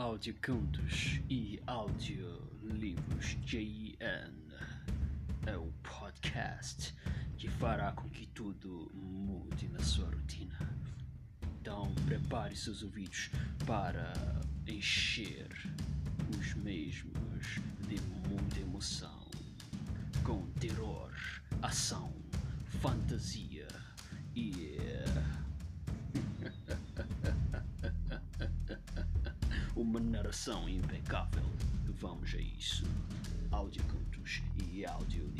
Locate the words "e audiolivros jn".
1.28-4.32